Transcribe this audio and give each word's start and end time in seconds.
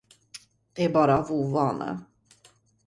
Det 0.73 0.83
är 0.83 0.89
bara 0.89 1.17
av 1.17 1.31
ovana. 1.31 2.03